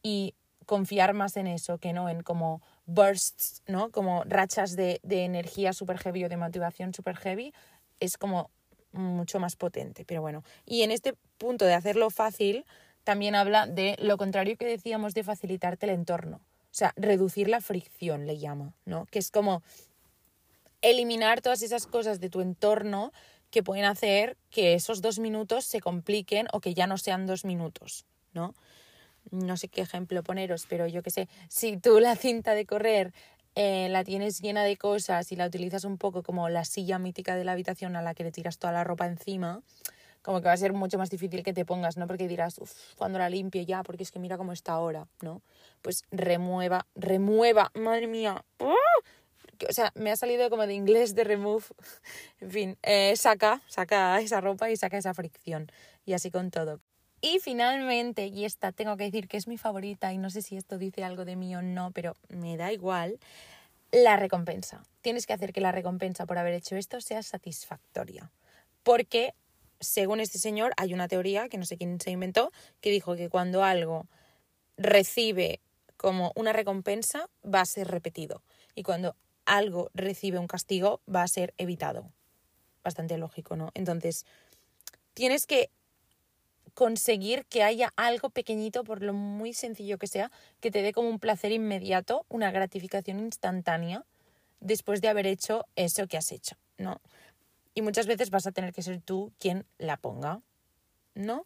[0.04, 3.91] y confiar más en eso que no en como bursts, ¿no?
[3.91, 7.54] Como rachas de, de energía super heavy o de motivación super heavy,
[8.00, 8.50] es como
[8.91, 10.06] mucho más potente.
[10.06, 12.65] Pero bueno, y en este punto de hacerlo fácil,
[13.04, 16.38] también habla de lo contrario que decíamos de facilitarte el entorno.
[16.38, 19.06] O sea, reducir la fricción le llama, ¿no?
[19.06, 19.62] Que es como
[20.82, 23.12] eliminar todas esas cosas de tu entorno
[23.52, 27.46] que pueden hacer que esos dos minutos se compliquen o que ya no sean dos
[27.46, 28.56] minutos, ¿no?
[29.31, 33.13] No sé qué ejemplo poneros, pero yo qué sé, si tú la cinta de correr
[33.55, 37.36] eh, la tienes llena de cosas y la utilizas un poco como la silla mítica
[37.36, 39.62] de la habitación a la que le tiras toda la ropa encima,
[40.23, 42.07] como que va a ser mucho más difícil que te pongas, ¿no?
[42.07, 45.41] Porque dirás, uff, cuando la limpie ya, porque es que mira cómo está ahora, ¿no?
[45.81, 48.43] Pues remueva, remueva, madre mía.
[48.59, 48.73] ¡Ah!
[49.69, 51.65] O sea, me ha salido como de inglés de remove.
[52.39, 55.67] en fin, eh, saca, saca esa ropa y saca esa fricción.
[56.05, 56.79] Y así con todo.
[57.25, 60.57] Y finalmente, y esta tengo que decir que es mi favorita y no sé si
[60.57, 63.17] esto dice algo de mí o no, pero me da igual,
[63.93, 64.83] la recompensa.
[65.01, 68.29] Tienes que hacer que la recompensa por haber hecho esto sea satisfactoria.
[68.83, 69.33] Porque
[69.79, 73.29] según este señor, hay una teoría que no sé quién se inventó, que dijo que
[73.29, 74.05] cuando algo
[74.75, 75.62] recibe
[75.95, 78.43] como una recompensa, va a ser repetido.
[78.75, 82.12] Y cuando algo recibe un castigo, va a ser evitado.
[82.83, 83.71] Bastante lógico, ¿no?
[83.75, 84.25] Entonces,
[85.13, 85.69] tienes que
[86.73, 91.09] conseguir que haya algo pequeñito, por lo muy sencillo que sea, que te dé como
[91.09, 94.05] un placer inmediato, una gratificación instantánea
[94.59, 97.01] después de haber hecho eso que has hecho, ¿no?
[97.75, 100.41] Y muchas veces vas a tener que ser tú quien la ponga,
[101.15, 101.45] ¿no?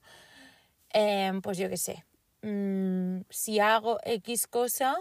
[0.92, 2.06] Em, pues yo qué sé.
[2.42, 4.98] Mm, si hago X cosa,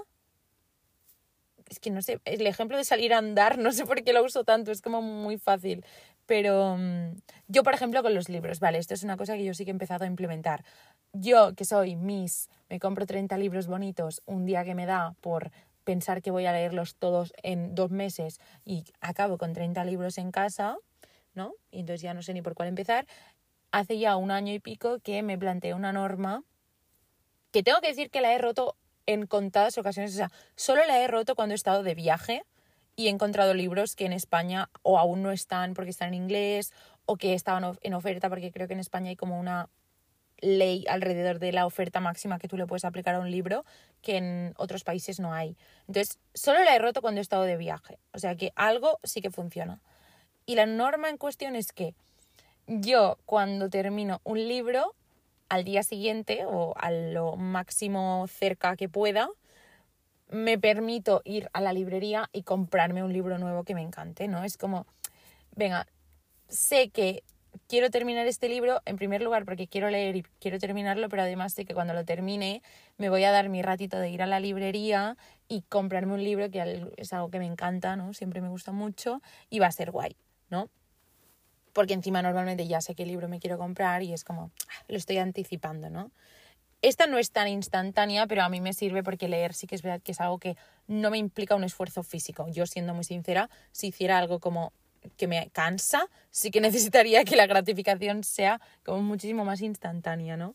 [1.68, 4.24] es que no sé, el ejemplo de salir a andar, no sé por qué lo
[4.24, 5.84] uso tanto, es como muy fácil.
[6.26, 7.16] Pero mm,
[7.48, 9.70] yo, por ejemplo, con los libros, vale, esto es una cosa que yo sí que
[9.70, 10.64] he empezado a implementar.
[11.12, 15.50] Yo, que soy Miss, me compro 30 libros bonitos un día que me da por
[15.84, 20.32] pensar que voy a leerlos todos en dos meses y acabo con 30 libros en
[20.32, 20.76] casa,
[21.32, 21.54] ¿no?
[21.70, 23.06] Y entonces ya no sé ni por cuál empezar.
[23.70, 26.42] Hace ya un año y pico que me planteé una norma
[27.52, 30.12] que tengo que decir que la he roto en contadas ocasiones.
[30.12, 32.42] O sea, solo la he roto cuando he estado de viaje
[32.96, 36.72] y he encontrado libros que en España o aún no están porque están en inglés
[37.04, 39.68] o que estaban en oferta porque creo que en España hay como una
[40.40, 43.64] ley alrededor de la oferta máxima que tú le puedes aplicar a un libro
[44.02, 45.56] que en otros países no hay.
[45.86, 47.98] Entonces, solo la he roto cuando he estado de viaje.
[48.12, 49.80] O sea que algo sí que funciona.
[50.44, 51.94] Y la norma en cuestión es que
[52.66, 54.94] yo cuando termino un libro,
[55.48, 59.28] al día siguiente o a lo máximo cerca que pueda,
[60.28, 64.44] me permito ir a la librería y comprarme un libro nuevo que me encante, ¿no?
[64.44, 64.86] Es como,
[65.54, 65.86] venga,
[66.48, 67.22] sé que
[67.68, 71.52] quiero terminar este libro en primer lugar porque quiero leer y quiero terminarlo, pero además
[71.52, 72.62] sé que cuando lo termine
[72.98, 75.16] me voy a dar mi ratito de ir a la librería
[75.48, 78.12] y comprarme un libro que es algo que me encanta, ¿no?
[78.12, 80.16] Siempre me gusta mucho y va a ser guay,
[80.50, 80.68] ¿no?
[81.72, 84.96] Porque encima normalmente ya sé qué libro me quiero comprar y es como, ah, lo
[84.96, 86.10] estoy anticipando, ¿no?
[86.86, 89.82] Esta no es tan instantánea, pero a mí me sirve porque leer sí que es
[89.82, 92.46] verdad que es algo que no me implica un esfuerzo físico.
[92.48, 94.72] Yo, siendo muy sincera, si hiciera algo como
[95.16, 100.54] que me cansa, sí que necesitaría que la gratificación sea como muchísimo más instantánea, ¿no?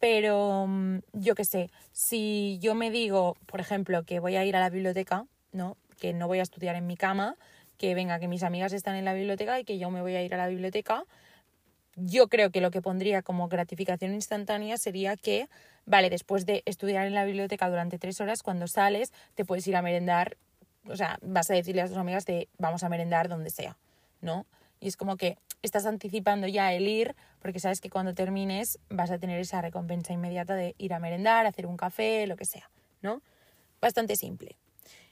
[0.00, 4.56] Pero mm, yo qué sé, si yo me digo, por ejemplo, que voy a ir
[4.56, 5.76] a la biblioteca, ¿no?
[6.00, 7.36] Que no voy a estudiar en mi cama,
[7.78, 10.22] que venga, que mis amigas están en la biblioteca y que yo me voy a
[10.24, 11.04] ir a la biblioteca,
[12.02, 15.48] yo creo que lo que pondría como gratificación instantánea sería que,
[15.86, 19.76] vale, después de estudiar en la biblioteca durante tres horas, cuando sales, te puedes ir
[19.76, 20.36] a merendar
[20.88, 23.76] o sea, vas a decirle a tus amigas de vamos a merendar donde sea,
[24.20, 24.46] ¿no?
[24.80, 29.10] Y es como que estás anticipando ya el ir, porque sabes que cuando termines vas
[29.10, 32.70] a tener esa recompensa inmediata de ir a merendar, hacer un café, lo que sea,
[33.02, 33.20] ¿no?
[33.80, 34.56] Bastante simple.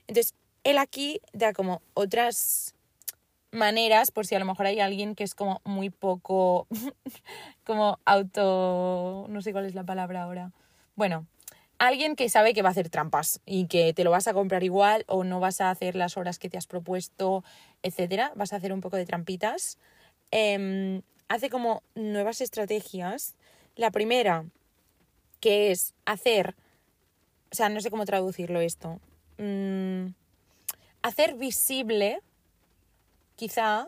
[0.07, 2.75] Entonces, él aquí da como otras
[3.51, 6.67] maneras, por si a lo mejor hay alguien que es como muy poco,
[7.65, 10.51] como auto, no sé cuál es la palabra ahora.
[10.95, 11.25] Bueno,
[11.79, 14.63] alguien que sabe que va a hacer trampas y que te lo vas a comprar
[14.63, 17.43] igual o no vas a hacer las horas que te has propuesto,
[17.83, 19.77] etcétera, vas a hacer un poco de trampitas.
[20.31, 23.35] Em, hace como nuevas estrategias.
[23.75, 24.45] La primera,
[25.39, 26.55] que es hacer,
[27.51, 28.99] o sea, no sé cómo traducirlo esto,
[29.37, 30.07] mm,
[31.01, 32.19] hacer visible,
[33.39, 33.87] quizá,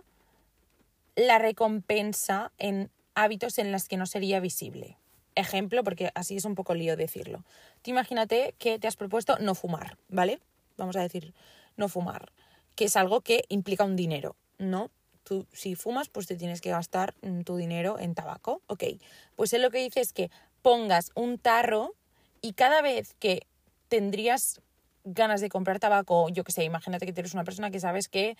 [1.15, 4.97] la recompensa en hábitos en las que no sería visible
[5.35, 7.43] ejemplo, porque así es un poco lío decirlo.
[7.81, 10.39] Tú imagínate que te has propuesto no fumar, ¿vale?
[10.77, 11.33] Vamos a decir
[11.77, 12.31] no fumar,
[12.75, 14.89] que es algo que implica un dinero, ¿no?
[15.23, 18.83] Tú si fumas, pues te tienes que gastar mm, tu dinero en tabaco, ok.
[19.35, 20.29] Pues él lo que dice es que
[20.61, 21.95] pongas un tarro
[22.41, 23.45] y cada vez que
[23.87, 24.61] tendrías
[25.03, 28.37] ganas de comprar tabaco, yo que sé, imagínate que eres una persona que sabes que,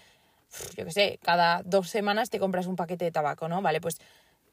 [0.76, 3.62] yo que sé, cada dos semanas te compras un paquete de tabaco, ¿no?
[3.62, 4.00] Vale, pues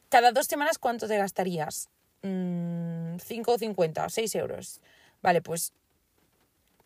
[0.08, 1.88] cada dos semanas, ¿cuánto te gastarías?
[2.22, 4.80] 5,50, mm, 6 euros.
[5.22, 5.72] Vale, pues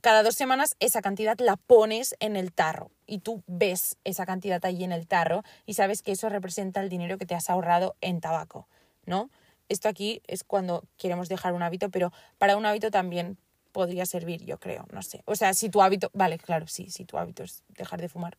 [0.01, 4.65] cada dos semanas esa cantidad la pones en el tarro y tú ves esa cantidad
[4.65, 7.95] allí en el tarro y sabes que eso representa el dinero que te has ahorrado
[8.01, 8.67] en tabaco,
[9.07, 9.31] ¿no?
[9.69, 13.39] Esto aquí es cuando queremos dejar un hábito, pero para un hábito también
[13.73, 15.23] podría servir, yo creo, no sé.
[15.25, 18.37] O sea, si tu hábito, vale, claro, sí, si tu hábito es dejar de fumar,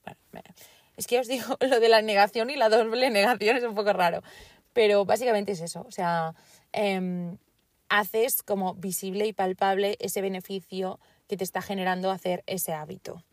[0.96, 3.94] Es que os digo, lo de la negación y la doble negación es un poco
[3.94, 4.22] raro,
[4.74, 6.34] pero básicamente es eso, o sea,
[6.74, 7.38] Em,
[7.88, 13.24] haces como visible y palpable ese beneficio que te está generando hacer ese hábito.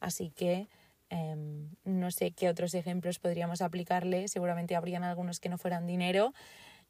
[0.00, 0.66] Así que
[1.10, 6.34] em, no sé qué otros ejemplos podríamos aplicarle, seguramente habrían algunos que no fueran dinero.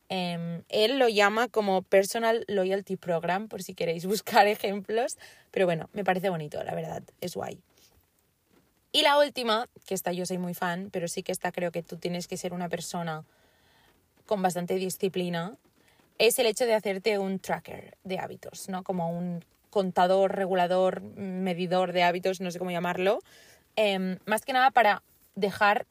[0.08, 5.18] Em, él lo llama como Personal Loyalty Program, por si queréis buscar ejemplos,
[5.50, 7.60] pero bueno, me parece bonito, la verdad, es guay.
[8.90, 11.82] Y la última, que esta yo soy muy fan, pero sí que esta creo que
[11.82, 13.24] tú tienes que ser una persona
[14.26, 15.56] con bastante disciplina
[16.18, 18.82] es el hecho de hacerte un tracker de hábitos, ¿no?
[18.82, 23.20] Como un contador, regulador, medidor de hábitos, no sé cómo llamarlo,
[23.76, 25.02] em, más que nada para
[25.34, 25.86] dejar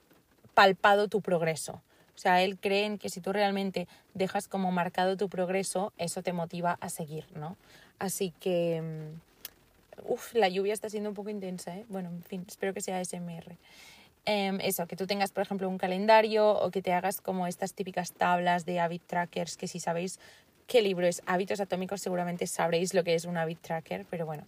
[0.53, 1.81] palpado tu progreso.
[2.17, 6.33] O sea, él cree que si tú realmente dejas como marcado tu progreso, eso te
[6.33, 7.55] motiva a seguir, ¿no?
[7.99, 9.19] Así que em,
[10.05, 11.85] Uf, la lluvia está siendo un poco intensa, ¿eh?
[11.89, 13.57] Bueno, en fin, espero que sea SMR.
[14.25, 17.73] Em, eso, que tú tengas, por ejemplo, un calendario o que te hagas como estas
[17.73, 20.19] típicas tablas de habit trackers, que si sabéis
[20.67, 24.45] qué libro es Hábitos Atómicos, seguramente sabréis lo que es un habit tracker, pero bueno.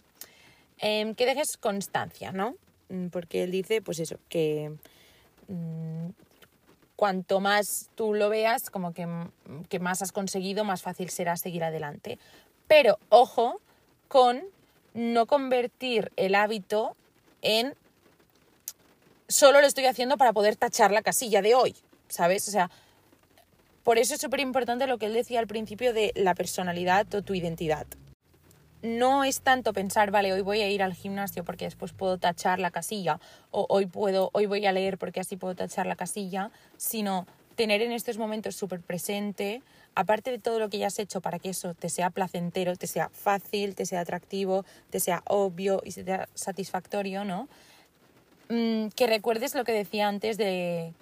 [0.78, 2.54] Em, que dejes constancia, ¿no?
[2.88, 4.72] Mm, porque él dice, pues eso, que
[5.48, 6.10] mm,
[7.00, 9.08] cuanto más tú lo veas, como que,
[9.70, 12.18] que más has conseguido, más fácil será seguir adelante.
[12.68, 13.58] Pero ojo
[14.06, 14.42] con
[14.92, 16.94] no convertir el hábito
[17.40, 17.74] en
[19.28, 21.74] solo lo estoy haciendo para poder tachar la casilla de hoy,
[22.08, 22.46] ¿sabes?
[22.48, 22.70] O sea,
[23.82, 27.22] por eso es súper importante lo que él decía al principio de la personalidad o
[27.22, 27.86] tu identidad.
[28.82, 32.58] No es tanto pensar, vale, hoy voy a ir al gimnasio porque después puedo tachar
[32.58, 36.50] la casilla, o hoy puedo, hoy voy a leer porque así puedo tachar la casilla,
[36.78, 39.60] sino tener en estos momentos súper presente,
[39.94, 42.86] aparte de todo lo que ya has hecho para que eso te sea placentero, te
[42.86, 47.48] sea fácil, te sea atractivo, te sea obvio y sea satisfactorio, ¿no?
[48.48, 50.94] Mm, que recuerdes lo que decía antes de,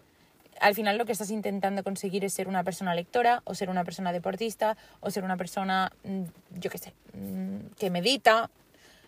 [0.61, 3.85] al final lo que estás intentando conseguir es ser una persona lectora o ser una
[3.85, 6.23] persona deportista o ser una persona, mm,
[6.59, 8.51] yo qué sé, mm, que medita,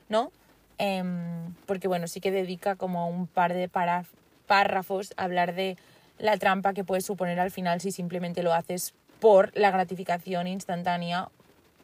[0.08, 0.32] ¿no?
[0.78, 3.68] Em, porque bueno, sí que dedica como un par de
[4.46, 5.76] párrafos a hablar de
[6.18, 11.28] la trampa que puede suponer al final si simplemente lo haces por la gratificación instantánea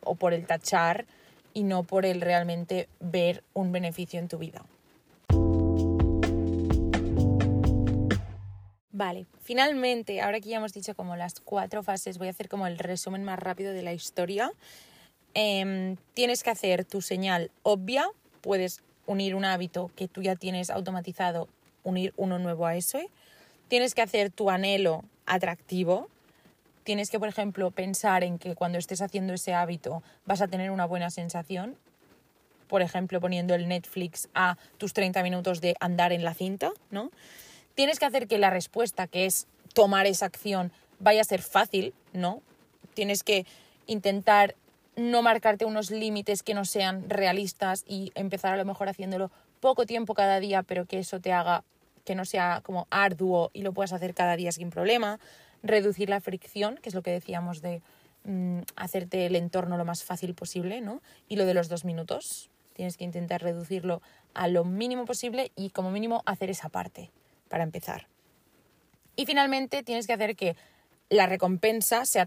[0.03, 1.05] o por el tachar
[1.53, 4.63] y no por el realmente ver un beneficio en tu vida.
[8.97, 12.67] Vale, finalmente, ahora que ya hemos dicho como las cuatro fases, voy a hacer como
[12.67, 14.51] el resumen más rápido de la historia.
[15.35, 18.09] Em, tienes que hacer tu señal obvia,
[18.41, 21.47] puedes unir un hábito que tú ya tienes automatizado,
[21.85, 22.99] unir uno nuevo a eso.
[23.69, 26.09] Tienes que hacer tu anhelo atractivo.
[26.83, 30.71] Tienes que, por ejemplo, pensar en que cuando estés haciendo ese hábito vas a tener
[30.71, 31.77] una buena sensación.
[32.67, 37.11] Por ejemplo, poniendo el Netflix a tus 30 minutos de andar en la cinta, ¿no?
[37.77, 41.95] Tienes que hacer que la respuesta, que es tomar esa acción, vaya a ser fácil,
[42.13, 42.43] ¿no?
[42.95, 43.47] Tienes que
[43.87, 44.57] intentar
[44.97, 49.85] no marcarte unos límites que no sean realistas y empezar a lo mejor haciéndolo poco
[49.85, 51.63] tiempo cada día, pero que eso te haga
[52.07, 55.21] que no sea como arduo y lo puedas hacer cada día sin problema.
[55.63, 57.83] Reducir la fricción, que es lo que decíamos de
[58.25, 61.03] mm, hacerte el entorno lo más fácil posible, ¿no?
[61.29, 64.01] Y lo de los dos minutos, tienes que intentar reducirlo
[64.33, 67.11] a lo mínimo posible y como mínimo hacer esa parte
[67.49, 68.09] para empezar.
[69.17, 70.57] Y finalmente tienes que hacer que
[71.09, 72.27] la recompensa sea,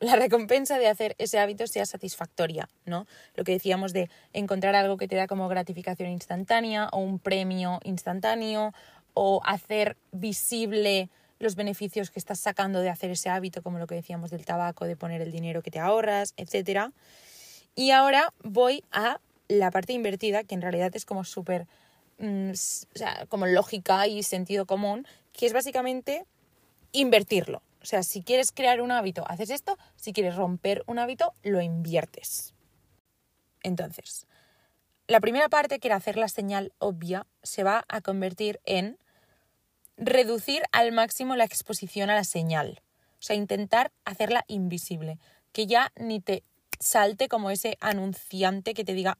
[0.00, 3.06] la recompensa de hacer ese hábito sea satisfactoria, ¿no?
[3.34, 7.80] Lo que decíamos de encontrar algo que te da como gratificación instantánea o un premio
[7.84, 8.72] instantáneo
[9.12, 13.94] o hacer visible los beneficios que estás sacando de hacer ese hábito, como lo que
[13.94, 16.90] decíamos del tabaco, de poner el dinero que te ahorras, etc.
[17.74, 21.66] Y ahora voy a la parte invertida, que en realidad es como súper
[22.18, 22.54] Mm, o
[22.98, 26.26] sea, como lógica y sentido común, que es básicamente
[26.92, 27.62] invertirlo.
[27.80, 31.60] O sea, si quieres crear un hábito, haces esto, si quieres romper un hábito, lo
[31.60, 32.54] inviertes.
[33.62, 34.26] Entonces,
[35.06, 38.98] la primera parte, que era hacer la señal obvia, se va a convertir en
[39.96, 42.82] reducir al máximo la exposición a la señal.
[43.20, 45.18] O sea, intentar hacerla invisible.
[45.52, 46.44] Que ya ni te
[46.78, 49.18] salte como ese anunciante que te diga.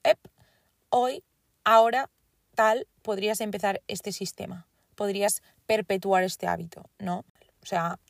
[0.90, 1.24] Hoy,
[1.64, 2.10] ahora
[2.58, 4.66] tal podrías empezar este sistema,
[4.96, 7.24] podrías perpetuar este hábito, ¿no?
[7.62, 8.00] O sea,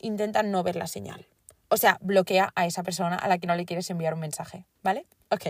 [0.00, 1.28] intenta no ver la señal.
[1.68, 4.66] O sea, bloquea a esa persona a la que no le quieres enviar un mensaje,
[4.82, 5.06] ¿vale?
[5.30, 5.44] Ok.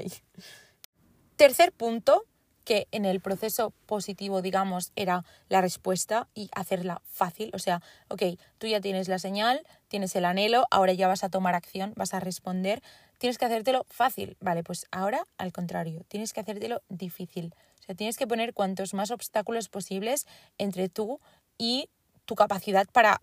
[1.37, 2.27] Tercer punto,
[2.65, 7.51] que en el proceso positivo, digamos, era la respuesta y hacerla fácil.
[7.55, 8.23] O sea, ok,
[8.59, 12.13] tú ya tienes la señal, tienes el anhelo, ahora ya vas a tomar acción, vas
[12.13, 12.83] a responder.
[13.19, 14.37] Tienes que hacértelo fácil.
[14.41, 17.55] Vale, pues ahora al contrario, tienes que hacértelo difícil.
[17.85, 21.21] O sea, tienes que poner cuantos más obstáculos posibles entre tú
[21.59, 21.91] y
[22.25, 23.21] tu capacidad para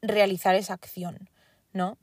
[0.00, 1.28] realizar esa acción,
[1.74, 1.98] ¿no?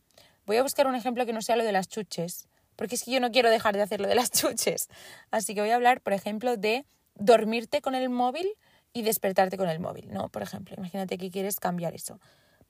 [0.45, 3.09] Voy a buscar un ejemplo que no sea lo de las chuches, porque es que
[3.09, 4.89] yo no quiero dejar de hacer lo de las chuches.
[5.31, 6.85] Así que voy a hablar, por ejemplo, de
[7.15, 8.47] dormirte con el móvil
[8.93, 10.29] y despertarte con el móvil, ¿no?
[10.29, 12.19] Por ejemplo, imagínate que quieres cambiar eso.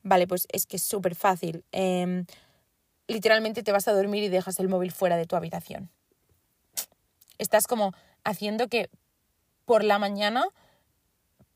[0.03, 1.65] Vale, pues es que es súper fácil.
[1.73, 2.25] Em,
[3.07, 5.89] literalmente te vas a dormir y dejas el móvil fuera de tu habitación.
[7.39, 8.89] Estás como haciendo que
[9.67, 10.47] por la mañana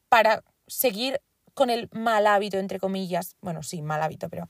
[0.09, 1.21] para seguir
[1.53, 4.47] con el mal hábito, entre comillas, bueno, sí, mal hábito, pero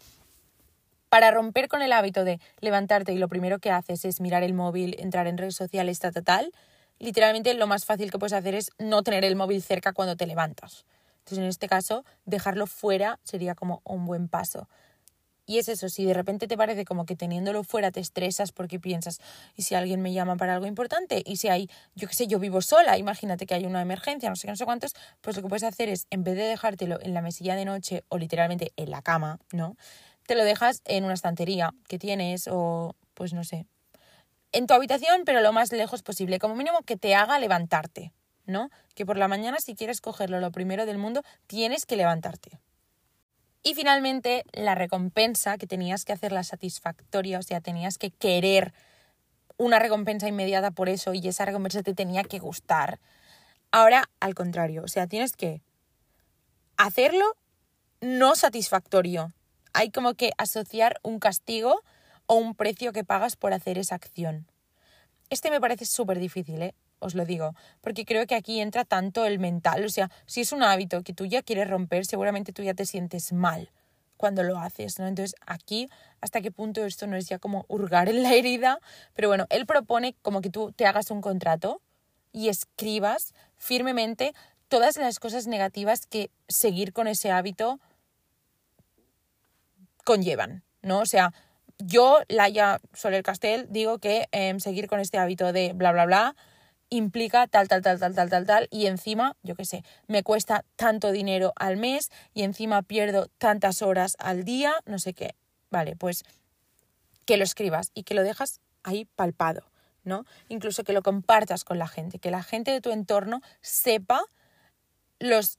[1.10, 4.56] para romper con el hábito de levantarte y lo primero que haces es mirar el
[4.56, 6.52] móvil, entrar en redes sociales, tal, tal, tal,
[6.98, 10.26] literalmente lo más fácil que puedes hacer es no tener el móvil cerca cuando te
[10.26, 10.86] levantas.
[11.20, 14.68] Entonces, en este caso, dejarlo fuera sería como un buen paso.
[15.52, 18.80] Y es eso, si de repente te parece como que teniéndolo fuera te estresas porque
[18.80, 19.20] piensas,
[19.58, 21.24] ¿y si alguien me llama para algo importante?
[21.26, 24.38] ¿Y si hay, yo qué sé, yo vivo sola, imagínate que hay una emergencia, no
[24.38, 27.00] sé qué, no sé cuántos, pues lo que puedes hacer es, en vez de dejártelo
[27.02, 29.76] en la mesilla de noche o literalmente en la cama, ¿no?
[30.26, 33.66] Te lo dejas en una estantería que tienes o, pues no sé,
[34.54, 38.14] en tu habitación, pero lo más lejos posible, como mínimo que te haga levantarte,
[38.46, 38.70] ¿no?
[38.96, 42.62] Que por la mañana si quieres cogerlo lo primero del mundo, tienes que levantarte.
[43.64, 48.74] Y finalmente, la recompensa, que tenías que hacerla satisfactoria, o sea, tenías que querer
[49.58, 53.00] una recompensa inmediata por eso y esa recompensa te tenía que gustar.
[53.72, 55.62] Ahora, al contrario, o sea, tienes que
[56.78, 57.36] hacerlo
[58.02, 59.32] no satisfactorio.
[59.74, 61.82] Hay como que asociar un castigo
[62.26, 64.48] o un precio que pagas por hacer esa acción.
[65.30, 66.74] Este me parece súper difícil, ¿eh?
[67.02, 70.52] Os lo digo, porque creo que aquí entra tanto el mental, o sea, si es
[70.52, 73.70] un hábito que tú ya quieres romper, seguramente tú ya te sientes mal
[74.18, 75.08] cuando lo haces, ¿no?
[75.08, 75.90] Entonces, aquí,
[76.22, 78.80] hasta qué punto esto no es ya como hurgar en la herida,
[79.16, 81.82] pero bueno, él propone como que tú te hagas un contrato
[82.32, 84.34] y escribas firmemente
[84.70, 87.80] todas las cosas negativas que seguir con ese hábito
[90.06, 91.00] conllevan, ¿no?
[91.00, 91.34] O sea,
[91.78, 96.36] yo, Laia Soler Castell, digo que em, seguir con este hábito de bla, bla, bla,
[96.92, 100.66] implica tal, tal, tal, tal, tal, tal, tal, y encima, yo qué sé, me cuesta
[100.76, 105.36] tanto dinero al mes y encima pierdo tantas horas al día, no sé qué.
[105.72, 106.24] Vale, pues
[107.26, 109.72] que lo escribas y que lo dejas ahí palpado,
[110.04, 110.26] ¿no?
[110.50, 114.22] Incluso que lo compartas con la gente, que la gente de tu entorno sepa
[115.18, 115.58] los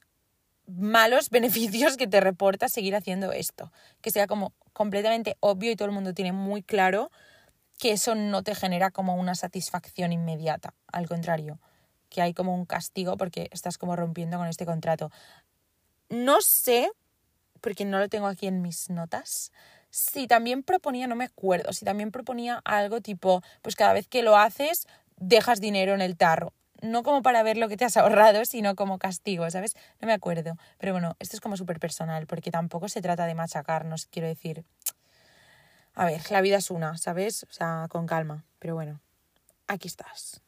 [0.67, 3.71] malos beneficios que te reporta seguir haciendo esto,
[4.01, 7.09] que sea como completamente obvio y todo el mundo tiene muy claro
[7.83, 11.59] que eso no te genera como una satisfacción inmediata, al contrario,
[12.07, 15.11] que hay como un castigo porque estás como rompiendo con este contrato.
[16.07, 16.89] No sé,
[17.59, 19.51] porque no lo tengo aquí en mis notas,
[19.89, 24.23] si también proponía, no me acuerdo, si también proponía algo tipo, pues cada vez que
[24.23, 26.53] lo haces, dejas dinero en el tarro.
[26.81, 29.75] No como para ver lo que te has ahorrado, sino como castigo, ¿sabes?
[29.99, 30.55] No me acuerdo.
[30.77, 34.63] Pero bueno, esto es como súper personal, porque tampoco se trata de machacarnos, quiero decir
[35.95, 37.43] a ver, la vida es una, ¿sabes?
[37.49, 38.45] O sea, con calma.
[38.59, 38.99] Pero bueno,
[39.67, 40.41] aquí estás.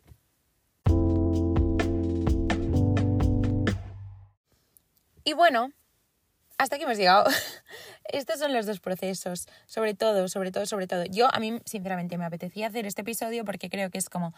[5.24, 5.72] Y bueno,
[6.58, 7.26] hasta aquí hemos llegado.
[8.06, 9.48] Estos son los dos procesos.
[9.66, 11.06] Sobre todo, sobre todo, sobre todo.
[11.06, 14.34] Yo, a mí, sinceramente, me apetecía hacer este episodio porque creo que es como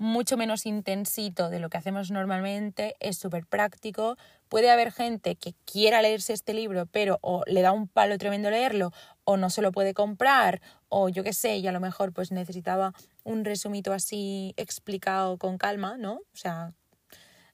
[0.00, 4.16] mucho menos intensito de lo que hacemos normalmente, es súper práctico.
[4.48, 8.50] Puede haber gente que quiera leerse este libro, pero o le da un palo tremendo
[8.50, 8.92] leerlo,
[9.30, 12.32] o no se lo puede comprar, o yo qué sé, y a lo mejor pues
[12.32, 16.14] necesitaba un resumito así explicado con calma, ¿no?
[16.14, 16.72] O sea,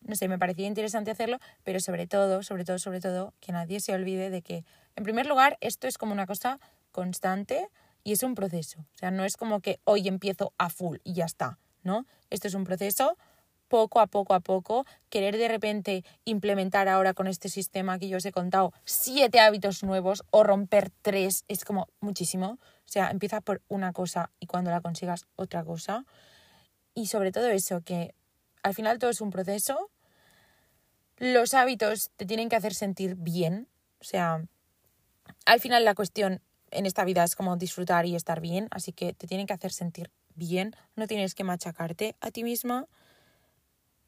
[0.01, 3.81] no sé, me parecía interesante hacerlo, pero sobre todo, sobre todo, sobre todo, que nadie
[3.81, 4.65] se olvide de que,
[4.95, 6.59] en primer lugar, esto es como una cosa
[6.93, 7.69] constante
[8.05, 8.81] y es un proceso.
[8.81, 12.05] O sea, no es como que hoy empiezo a full y ya está ¿no?
[12.29, 13.17] Esto es un proceso
[13.69, 18.19] poco a poco a poco, querer de repente implementar ahora con este sistema que yo
[18.19, 22.59] os he contado siete hábitos nuevos o romper tres es como muchísimo.
[22.61, 26.05] O sea, empieza por una cosa y cuando la consigas otra cosa.
[26.95, 28.15] Y sobre todo eso, que
[28.63, 29.91] al final todo es un proceso.
[31.19, 33.69] Los hábitos te tienen que hacer sentir bien.
[34.01, 34.45] O sea,
[35.45, 36.41] al final la cuestión
[36.71, 39.73] en esta vida es como disfrutar y estar bien, así que te tienen que hacer
[39.73, 42.87] sentir bien, no tienes que machacarte a ti misma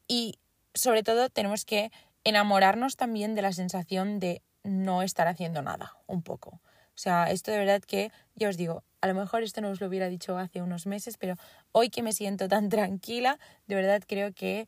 [0.08, 0.38] y
[0.74, 1.92] sobre todo tenemos que
[2.24, 6.60] enamorarnos también de la sensación de no estar haciendo nada, un poco.
[6.98, 9.80] O sea, esto de verdad que, ya os digo, a lo mejor esto no os
[9.80, 11.36] lo hubiera dicho hace unos meses, pero
[11.70, 14.66] hoy que me siento tan tranquila, de verdad creo que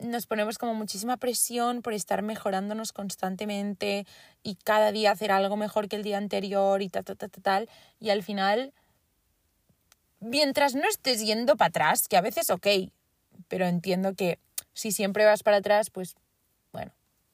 [0.00, 4.06] nos ponemos como muchísima presión por estar mejorándonos constantemente
[4.42, 7.68] y cada día hacer algo mejor que el día anterior y tal, tal, tal, tal.
[8.00, 8.72] Y al final
[10.20, 12.66] mientras no estés yendo para atrás, que a veces ok,
[13.48, 14.38] pero entiendo que
[14.72, 16.16] si siempre vas para atrás, pues
[16.72, 16.92] bueno,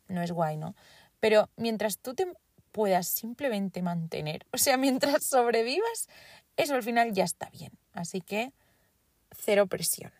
[0.09, 0.75] no es guay, ¿no?
[1.21, 2.27] Pero mientras tú te
[2.71, 6.09] puedas simplemente mantener, o sea, mientras sobrevivas,
[6.57, 7.73] eso al final ya está bien.
[7.93, 8.53] Así que
[9.31, 10.13] cero presión.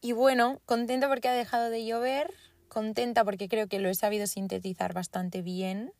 [0.00, 2.32] Y bueno, contenta porque ha dejado de llover,
[2.68, 5.92] contenta porque creo que lo he sabido sintetizar bastante bien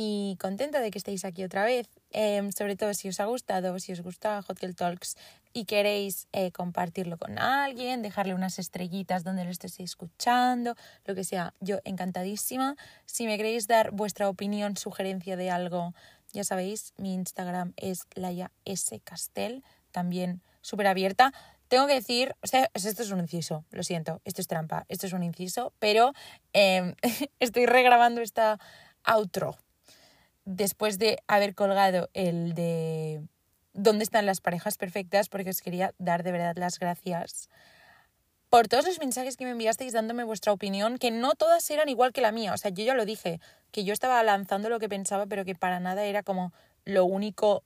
[0.00, 1.88] y contenta de que estéis aquí otra vez.
[2.10, 5.16] Em, sobre todo si os ha gustado, si os gusta Hotel Talks
[5.52, 11.24] y queréis eh, compartirlo con alguien, dejarle unas estrellitas donde lo estéis escuchando, lo que
[11.24, 12.76] sea, yo encantadísima.
[13.06, 15.94] Si me queréis dar vuestra opinión, sugerencia de algo,
[16.32, 19.00] ya sabéis, mi Instagram es Laia S.
[19.00, 21.32] Castel, también súper abierta.
[21.66, 25.06] Tengo que decir, o sea, esto es un inciso, lo siento, esto es trampa, esto
[25.08, 26.12] es un inciso, pero
[26.52, 26.94] em,
[27.40, 28.60] estoy regrabando esta
[29.04, 29.56] outro
[30.48, 33.20] después de haber colgado el de
[33.74, 37.48] dónde están las parejas perfectas, porque os quería dar de verdad las gracias
[38.48, 42.14] por todos los mensajes que me enviasteis dándome vuestra opinión, que no todas eran igual
[42.14, 42.54] que la mía.
[42.54, 43.40] O sea, yo ya lo dije,
[43.72, 46.54] que yo estaba lanzando lo que pensaba, pero que para nada era como
[46.86, 47.62] lo único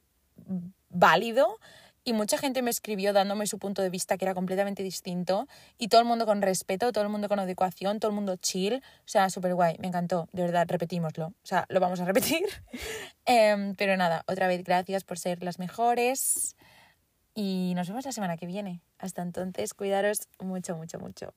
[0.89, 1.61] válido.
[2.05, 5.47] Y mucha gente me escribió dándome su punto de vista que era completamente distinto.
[5.79, 8.75] Y todo el mundo con respeto, todo el mundo con adecuación, todo el mundo chill.
[8.77, 10.29] O sea, súper guay, me encantó.
[10.33, 11.27] De verdad, repetímoslo.
[11.27, 12.43] O sea, lo vamos a repetir.
[13.25, 16.57] Em, pero nada, otra vez gracias por ser las mejores.
[17.35, 18.81] Y nos vemos la semana que viene.
[18.99, 21.33] Hasta entonces, cuidaros mucho, mucho, mucho.